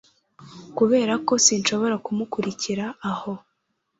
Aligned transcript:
kuberako 0.77 1.33
sinshobora 1.45 1.95
kumukurikira 2.05 2.85
aho 3.11 3.33